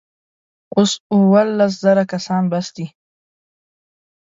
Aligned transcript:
اوس 0.75 0.91
اوولس 1.13 1.71
زره 1.83 2.03
کسان 2.13 2.43
بس 2.51 2.67
دي. 2.75 2.87